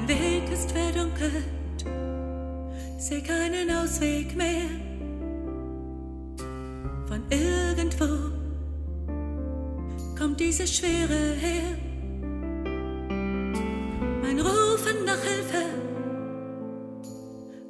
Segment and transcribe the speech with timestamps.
[0.00, 1.84] Mein Weg ist verdunkelt,
[2.96, 4.70] seh keinen Ausweg mehr.
[7.06, 8.06] Von irgendwo
[10.18, 11.76] kommt diese Schwere her.
[14.22, 15.66] Mein Rufen nach Hilfe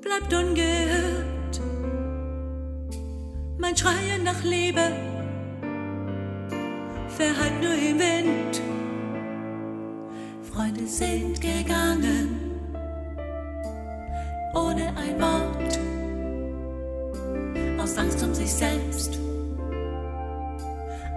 [0.00, 1.60] bleibt ungehört.
[3.58, 4.92] Mein Schreien nach Liebe
[7.08, 8.79] verhallt nur im Wind.
[10.60, 12.38] Freunde sind gegangen,
[14.52, 15.78] ohne ein Wort,
[17.80, 19.18] aus Angst um sich selbst,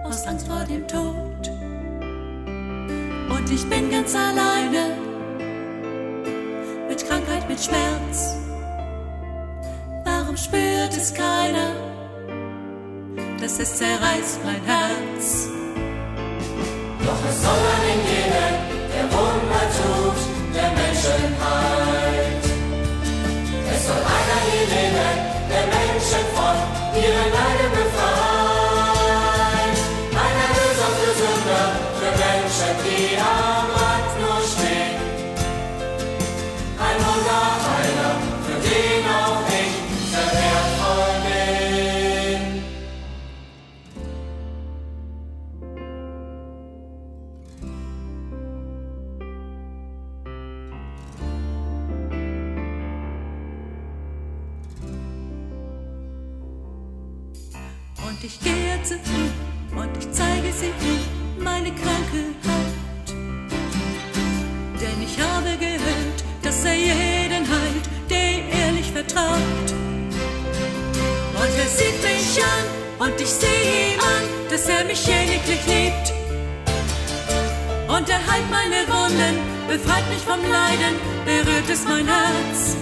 [0.04, 1.50] aus Angst vor dem Tod.
[3.28, 4.96] Und ich bin ganz alleine,
[6.88, 8.36] mit Krankheit, mit Schmerz.
[10.04, 11.74] Warum spürt es keiner?
[13.40, 15.53] dass es zerreißt mein Herz.
[58.24, 62.42] Ich gehe zu ihm und ich zeige sie ihm meine Krankheit.
[64.80, 69.68] Denn ich habe gehört, dass er jeden heilt, der ehrlich vertraut.
[71.40, 76.12] Und er sieht mich an und ich sehe ihm an, dass er mich ewiglich liebt.
[77.88, 79.34] Und er heilt meine Wunden,
[79.68, 80.94] befreit mich vom Leiden,
[81.26, 82.76] berührt es mein Herz.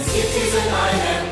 [0.00, 1.31] Es gibt diesen einen,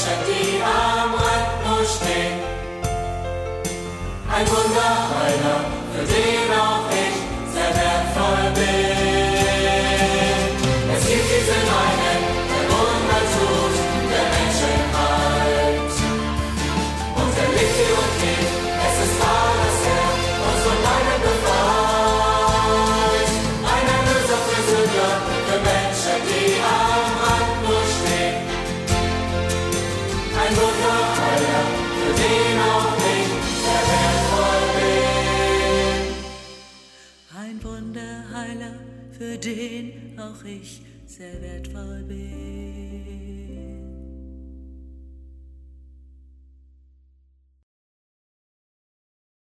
[0.00, 2.38] für Menschen, die am Rand nur stehen.
[4.32, 5.49] Ein Wunderheiler, für
[37.50, 38.74] Ein Wunderheiler,
[39.10, 43.59] für den auch ich sehr wertvoll bin.